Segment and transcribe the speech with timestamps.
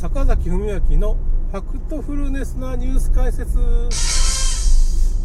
[0.00, 1.18] 坂崎文明の
[1.50, 3.58] ファクトフルネスなニュース解説。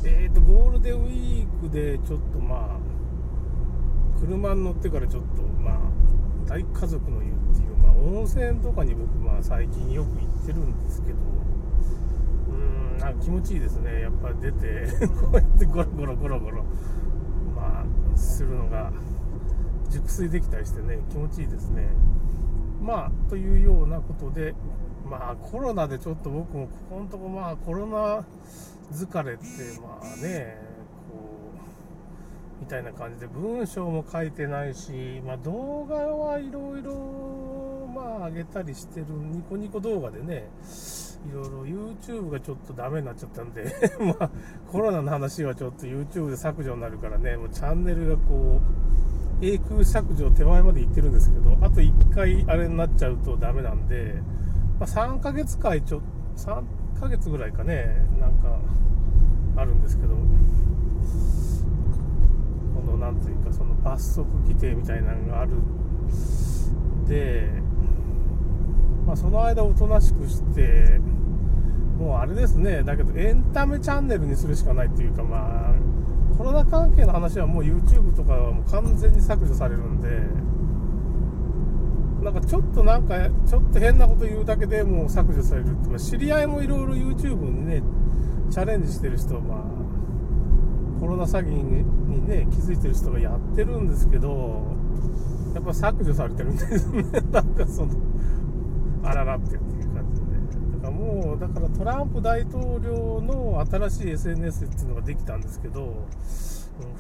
[0.04, 5.80] えーとゴールデンウィークでちょっとまあ車に乗ってからちょっとまあ
[6.46, 11.20] 大家族の湯っていう、まあ、温泉とかに僕まあ最近よく行ってるんですけど。
[12.50, 16.66] うーんなんか気持ちいいですねやっぱり出てこうやってゴロゴロゴロゴロ
[17.56, 18.92] まあするのが
[19.90, 21.88] 熟睡できたりしてね気持ちいいですね。
[22.82, 24.54] まあというようなことで
[25.10, 28.26] まあコロナでちょっと僕もここのとこまあコロナ
[28.92, 29.44] 疲れって
[29.82, 30.58] まあね
[31.10, 31.54] こ
[32.60, 40.50] うみたいな感じで文章も書いてないし、まあ、動画はいろいろまあ上げたりしてるニコニコ動画でね
[41.30, 43.66] いろいろ YouTube がちょっとダメになっちゃったんで
[44.20, 44.30] まあ
[44.72, 54.16] コロナの話はちょっと YouTube で削除になるからねもうチャンネルがこう永空削除手前まで行ってるんですけどあと1回あれになっちゃうとダメなんで、
[54.80, 56.02] まあ、3ヶ月間ちょ
[56.38, 56.64] 3
[57.00, 58.58] ヶ月ぐらいかねなんか
[59.58, 60.16] あるんですけどこ
[62.92, 65.52] のなんというかその罰則規定みたいなのがある
[67.08, 67.50] で、
[69.06, 71.00] まあ、その間おとなしくして
[71.98, 72.84] もうあれですね。
[72.84, 75.74] だけどエンタメチャンネルにするしかないっていうかまあ
[76.38, 80.10] コロナ関係の話はもう YouTube とかはもう完全に削除されるんで
[82.24, 87.84] なんかちょっとなんかちょっと変なこと言うだけでもう削除されるって、まあ、知り合いもいろいろ YouTube にね
[88.52, 94.66] チャレンジしてる人まあコロナ詐欺にね気づいてる人がやってるんですけど
[95.54, 97.04] やっぱ削除されてるんですね。
[97.32, 97.94] なんかその
[99.04, 99.75] あららってって。
[100.96, 106.08] もうだからトランプ大統領の新しい SNS っていうのができたんですけど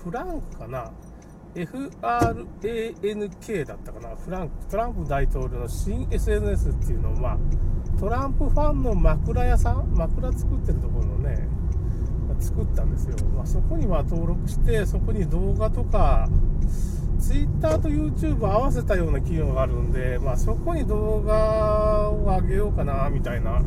[0.03, 0.91] フランクかな
[1.55, 4.15] ？FRANK だったかな？
[4.15, 7.15] フランクトランプ大統領の新 SNS っていうのを
[7.97, 9.93] トランプファンの枕屋さん？
[9.95, 11.47] 枕作ってるところのね
[12.39, 16.27] 作ったんですよ、まあ、そこにま登録してそこに動画とか
[17.25, 23.63] Twitter と YouTube 合わせたような機能があるんで、まあ、そこに動画を上げようかなみたいな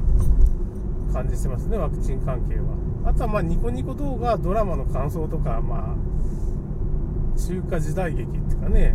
[1.12, 2.78] 感じしてますねワクチン関係は。
[3.04, 8.94] あとはまあニコニコ動画ドラマの感想とかまあ中華時代劇っていうかね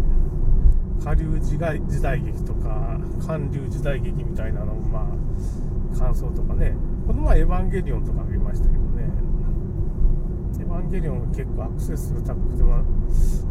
[1.02, 6.74] 下流時代時代劇とか韓流時代劇みたいなのをまあ感想とかね。
[7.06, 8.43] この前エヴァンゲリオンとかあげました。
[8.43, 8.43] けどね
[10.74, 12.84] エヴァンゲリオンが結構アクセス数高くて、まあ、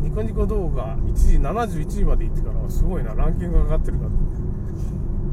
[0.01, 4.11] ニコニコ動画1時71位まで行ってからすごいなランキングが上がってるから。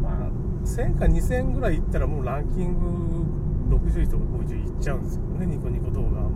[0.02, 0.30] まあ
[0.66, 2.78] 1000か2000ぐらい行ったらもうランキン
[3.70, 6.30] グ60位とか50位いっちゃうんですけどねニコニコ動画は。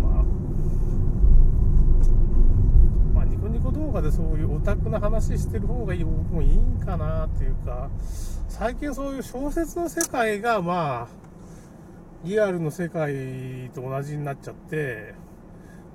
[3.14, 7.90] まあニコニコ動画でそういうオタクな話してる方がいい僕もいいんかなっていうか
[8.50, 11.08] 最近そういう小説の世界がまあ
[12.24, 15.14] リアルの世界と同じになっちゃって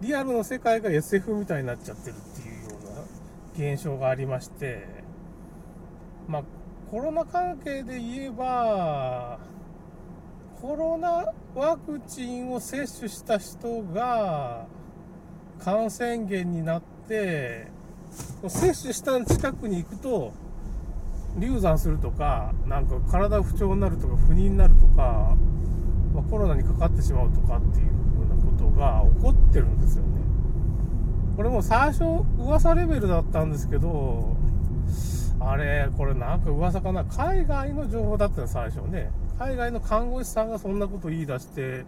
[0.01, 2.77] リアルの世界が SF みたいになっちゃってるっていうよ
[3.57, 4.87] うな現象がありまして
[6.29, 6.43] まあ
[6.91, 9.39] コロナ関係で言えば
[10.61, 14.67] コロナワクチンを接種した人が
[15.59, 17.67] 感染源になって
[18.47, 20.33] 接種した近くに行くと
[21.39, 25.37] 流産するとかなんか体不調になるとか不妊になるとか、
[26.15, 28.08] まあ、コロナにかかってしまうとかっていう
[28.79, 30.23] が起こってるんですよね。
[31.37, 32.05] これも最初
[32.39, 34.35] 噂レベルだったんですけど
[35.39, 37.05] あれこれなんか噂かな？
[37.05, 39.11] 海外の情報だったの最初ね。
[39.39, 41.85] 海外の看護師さんがそんなこと言い出して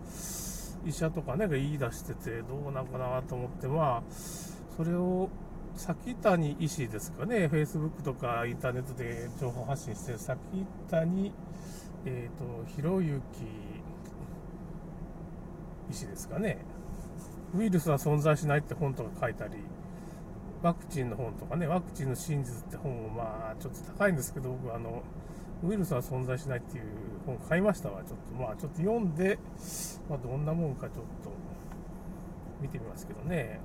[0.86, 4.12] 医者とかねが言い出しててどうなんかなと思ってまあ
[4.76, 5.28] それを
[5.74, 7.46] 先谷医師ですかね。
[7.46, 10.38] Facebook とかインターネットで情報発信してる先
[10.90, 11.32] 谷
[12.04, 13.42] えっ、ー、とひろゆき
[15.90, 16.58] 医師ですかね。
[17.56, 19.54] ウイルスは存在しないって本とか書いたり
[20.62, 25.02] ワクチンの本とかねワクチンの真実って本もまあちょっと高いんですけど僕あの
[25.64, 26.84] ウイルスは存在しないっていう
[27.26, 28.02] 本買いましたわ。
[28.04, 29.38] ちょっとまあちょっと読んで、
[30.08, 31.30] まあ、どんなもんかちょっと
[32.60, 33.60] 見てみますけどね。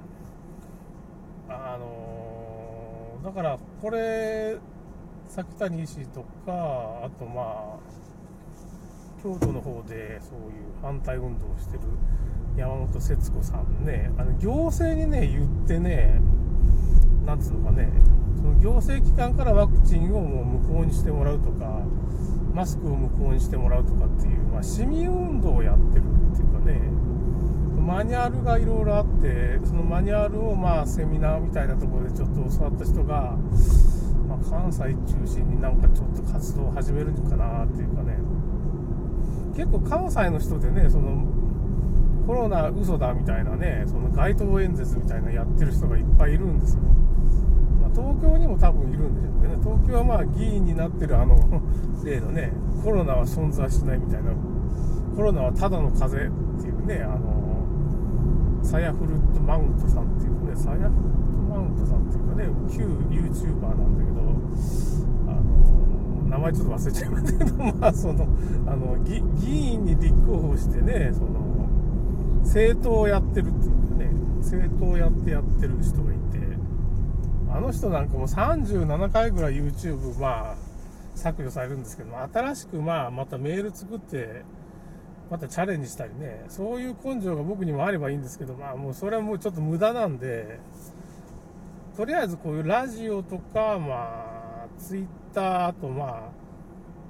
[1.47, 4.57] あの、だからこれ
[5.27, 7.77] 崎谷医師とかあとまあ
[9.25, 11.79] 京都の方でそういう反対運動をしてる
[12.55, 16.21] 山本節子さんねあの行政にね言ってね
[17.25, 17.89] なんつうのかね
[18.37, 21.81] その行政機関からワクチンをもう無効にしてもらうとか
[22.53, 26.79] マスクを無効にしてもらうとかっていう、まあ、市民運動をやってるっていうかね
[27.81, 33.35] マニュアルがいろいろあってそのマニュアルをまあセミナーみたいなところでちょっと教わった人が、
[34.27, 38.34] ま、関西中心になんかちょっと活動を始めるのかなっていうかね。
[39.55, 41.23] 結構関西の人でねその
[42.27, 46.81] コロナ嘘だみたいなねその街頭演説みたいなやってる人がいっぱいいるんですよ、
[47.81, 49.63] まあ、東京にも多分いるんでしょうけどね。
[49.63, 51.37] 東京はまあ議員になってるあの
[52.03, 52.51] 例のね
[52.83, 54.31] コロナは存在しないみたいな
[55.15, 57.55] コロナはただの風邪っていうねあの
[58.63, 60.99] サヤフルットマウントさんっていうねサヤフルット
[61.47, 64.94] マウントさんっていうかね旧 YouTuber なんだけど
[66.35, 68.23] 名前ちょっと忘れちゃいましたけどまあその
[68.67, 69.17] あの議
[69.47, 71.69] 員に立候補してねその
[72.43, 74.05] 政党をやってるっていうかね
[74.39, 76.39] 政党をやってやってる人がいて
[77.51, 80.55] あの人なんかも37回ぐらい YouTube まあ
[81.15, 84.43] 削除されるんですけど新しくまあまたメール作って
[85.31, 90.59] またチャレンジしたりねそういう根性が僕にもあればいいんですけどまあもうそれはもうちょっと無駄なんで
[91.95, 96.29] とりあえずこういうラジオとかまあツイッターあとまあ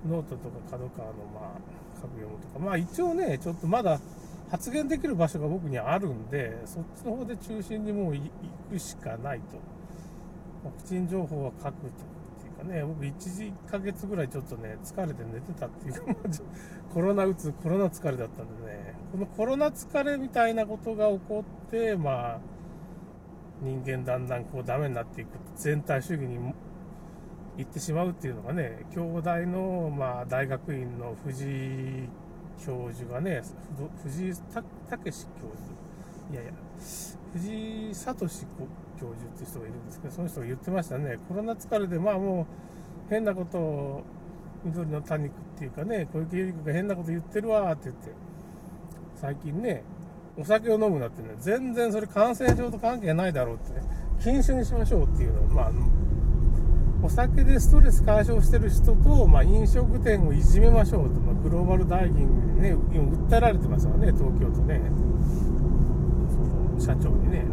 [0.08, 2.60] ノートとか角川のまあ書く読むとか。
[2.60, 4.00] まあ一応ねちょっとまだ
[4.50, 8.22] 発言できる場所が僕にあるんでそっちの方で中心にもう行
[8.70, 9.76] くしかないと。
[10.66, 16.02] ワクチン情報は書くというかね、僕1時ヶ月ぐらいちょっとね、疲れて寝てたっていうか、
[16.92, 22.40] コロナうつ、コロナ疲れだったんでね、このコロナ疲れみたいなことが起こって、まあ、
[23.62, 26.40] 人間だんだんこうダメになっていく、全体主義に
[27.58, 32.10] 行ってしまうっていうのがね、京大の、まあ、大学院の藤井
[32.66, 33.42] 教授がね、
[34.04, 34.36] 藤井武
[34.90, 35.26] 教授、
[36.32, 36.52] いやいや、
[37.34, 42.46] 藤井聡教授っていう人がいるんですけど、その人が言ってましたね、コロナ疲れで、まあもう
[43.10, 44.04] 変なことを、
[44.66, 48.12] 緑の多肉っていうかね、小池百合子が変なこと言ってるわって言って、
[49.16, 49.84] 最近ね、
[50.38, 53.82] お酒を飲むなってね、全然それ感染症と関係ないだろうってね、
[54.22, 55.72] 禁酒にしましょうっていうのを、まあ、
[57.06, 64.82] お酒でストレス解消してる人と、まあ、飲食店をいじめましょうと、まあ、グローバルダイニングでね、今訴えられてますよね、東京都ね、
[66.30, 67.46] その社長にね。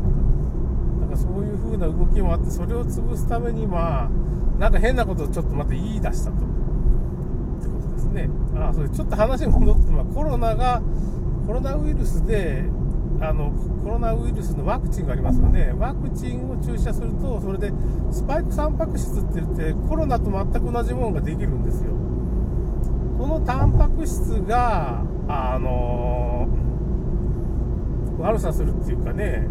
[1.12, 4.10] かそういう風な動きもあってそれを潰すためにまあ
[4.58, 6.36] なんか変なことをちょっとまた言い出したと。
[6.36, 6.38] っ
[7.60, 8.28] てことですね。
[8.56, 10.82] ああそれちょっと話戻って、まあ、コロナが
[11.46, 12.64] コロナウイルスで
[13.22, 13.52] あの
[13.84, 17.72] コロナウイルスのワクチンがありますよねワクチンを注射するとそれで
[18.10, 21.90] スパイクタンパク質って言ってコロナと全く同じものができるんですよ
[23.18, 26.48] このタンパク質があの
[28.18, 29.46] 悪さするっていうかね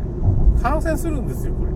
[0.61, 1.71] 感染するんですよ、これ。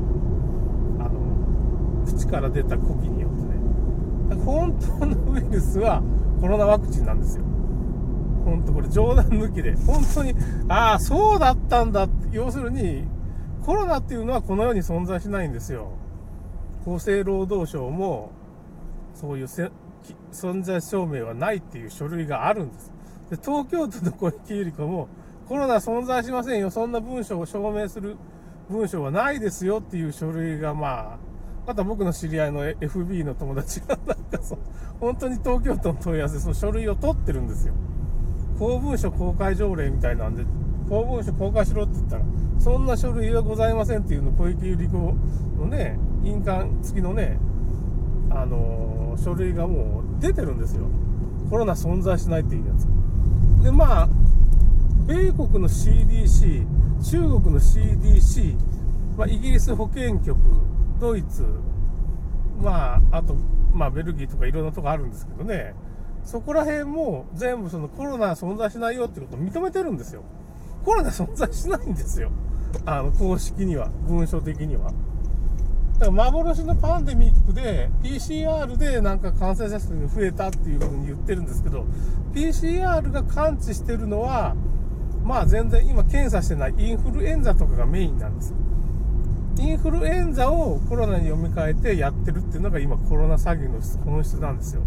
[1.03, 4.44] あの、口から出た呼気によってね。
[4.44, 6.03] 本当のウイルスは
[6.39, 7.44] コロナワクチンなんですよ。
[8.45, 9.75] 本当これ冗談抜きで。
[9.75, 10.36] 本当に、
[10.69, 12.07] ああ、そうだったんだ。
[12.31, 13.03] 要するに、
[13.63, 15.89] コロナっていうのはこの世に存在しないんですよ。
[16.86, 18.31] 厚生労働省も、
[19.15, 19.45] そういう
[20.31, 22.92] 存在証明はないっていう書類があるんです。
[23.31, 25.07] で東京都の小池百合子も、
[25.48, 26.69] コロナ存在しませんよ。
[26.69, 28.18] そんな文章を証明する
[28.69, 31.18] 文章はないですよっていう書類がまあ、
[31.68, 34.59] また僕の知り合いの FB の友達がなんかそう、
[35.00, 37.74] 本当に東京都の問い合わせ、その書類を取ってるんですよ。
[38.57, 40.43] 公文書公開条例みたいなんで、
[40.89, 42.23] 公文書公開しろって言ったら、
[42.59, 45.15] そんな書類はございませんっていうの小池百合子
[45.59, 47.37] のね、印鑑付きのね、
[48.29, 50.87] あのー、書類がもう出てるんですよ。
[51.49, 52.87] コロナ存在しないっていうやつ。
[53.63, 54.09] で、まあ、
[55.07, 56.65] 米国の CDC、
[57.03, 58.55] 中国の CDC、
[59.17, 60.38] まあ、イギリス保健局、
[61.00, 61.45] ドイツ、
[62.62, 63.35] まあ、あと、
[63.74, 65.75] まあ、ベルギーとかいろんなとこあるんですけどね、
[66.25, 70.24] そこら辺も全部そのコロナ存在しないよってことを認めてるんですよ。
[70.84, 72.32] コロナ存在しないんですよ。
[72.86, 74.91] あの、公式には、文書的には。
[76.00, 81.86] だから幻のパンデミックで PCR でなんか感染者数が増えたっていうふうに言ってるんですけど、
[82.34, 84.55] PCR が感知してるのは、
[85.24, 88.53] まあ全然今検査してないインフルエンザとかがメインなんです。
[89.58, 94.82] インフルエンザをコロナに読み替えてやってるっていうのが今コロナ詐欺の本質なんですよ。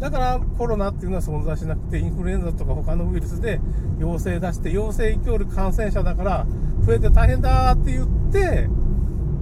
[0.00, 3.60] だからコロナっていうのは存在しなくて、インフルエンザとか他のウイルスで
[3.98, 6.46] 陽性出して、陽性イコール感染者だから
[6.86, 8.68] 増えて大変だって言って、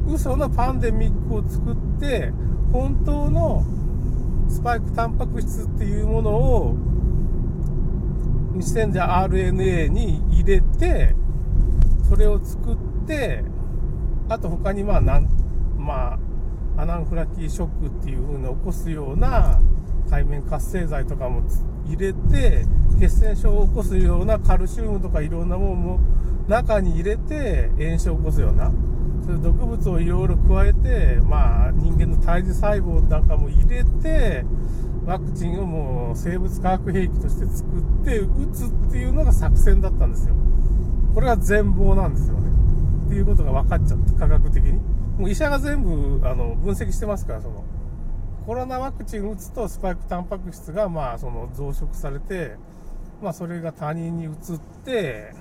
[0.08, 2.32] 嘘のパンデミックを作って、
[2.72, 3.64] 本当の
[4.48, 6.74] スパイクタンパク質っていうものを
[8.52, 11.14] メッセンジャー RNA に入れて、
[12.08, 13.44] それを作って、
[14.28, 15.28] あと他にまあなん、
[15.76, 16.18] ま
[16.76, 19.60] あ、アナンフラキーショックっていう風に起こすような
[20.10, 21.42] 海面活性剤とかも
[21.86, 22.64] 入れて、
[22.98, 26.00] 血栓症を起こすようなカルシウムとかいろんなものも
[26.48, 28.72] 中に入れて炎症を起こすような、
[29.24, 34.44] そういう毒物をいろいろ加えて、まあ人間の胎児細胞なんかも入れて、
[35.06, 40.34] ワクチンをもう生物化学兵器として作って撃つっていうのが作戦だったんですよ。
[41.14, 42.48] これは全貌なんですよね。
[43.06, 44.72] っていうことが分かっちゃった、科学的に。
[45.18, 47.64] もう医者が全部あの分析してますから、その
[48.49, 52.57] コロナワクチン打つとスパイクタンパク質がまあその増殖されて、
[53.23, 54.33] まあ、それが他人に移っ
[54.87, 55.35] て、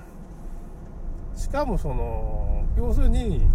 [1.34, 3.46] しかもその、要するに、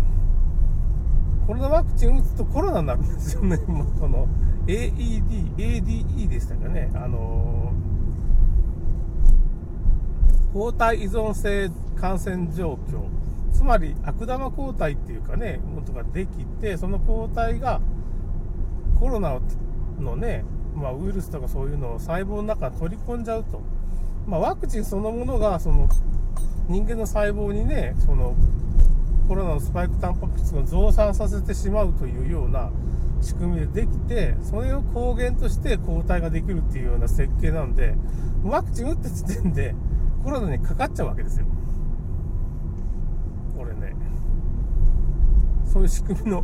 [1.46, 3.58] コロナワクチン打つとコロナになるんですよね。
[4.02, 4.28] この
[4.66, 6.90] AED、ADE でしたかね。
[6.96, 7.74] あの
[10.52, 13.04] 抗体依存性感染状況。
[13.52, 17.80] つまり悪玉抗体っていうかね、ものができて、その抗体が
[19.00, 19.40] コロナ
[20.00, 20.44] のね、
[20.76, 23.62] まあ、ウイルスとかそういうのを細胞の中に取り込んじゃうと。
[24.28, 25.88] まあ、ワクチンそのものが、その、
[26.70, 28.36] 人間の細胞にね、その、
[29.28, 32.72] コロナのスパイクタンパク質を増産させてしまうというような
[33.22, 37.96] 仕組みでできて、それを抗原として抗体ができるっていうような設計なんで、
[38.44, 39.76] ワクチン打った時点で
[40.24, 41.46] コロナにかかっちゃうわけですよ。
[43.58, 43.96] これね、
[45.72, 46.44] そういう仕組みの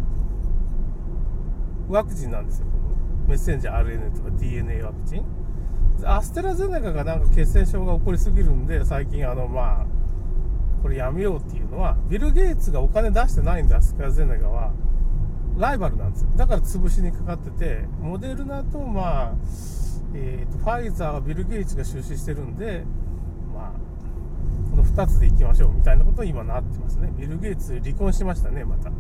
[1.90, 2.68] ワクチンなんですよ。
[3.28, 5.26] メッセンジャー RNA とか DNA ワクチン。
[6.06, 9.86] アステラゼネカがなんか血栓症が起こりすぎるんで、最近あの、まあ、
[10.82, 14.72] これやめようっていうのは、ビル・ゲイツがお金出してないんで、アステラゼネカは。
[15.58, 16.30] ライバルなんですよ。
[16.38, 19.34] だから潰しにかかってて、モデルナと、まあ、
[20.14, 22.86] えーと、ファイザーはビル・ゲイツが出資してるんで、
[24.92, 27.12] 2つでいきましょうみたいなことに今なってますね。
[27.18, 28.92] ビル・ゲイツ離婚しましたね、また。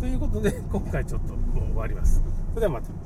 [0.00, 2.22] ということで、今回ちょっともう終わります。
[2.50, 3.03] それではまた。